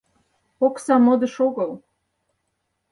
[0.65, 1.71] Окса— модыш огыл.